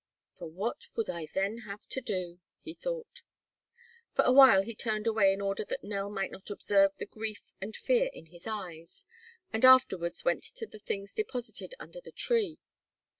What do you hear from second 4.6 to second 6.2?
he turned away in order that Nell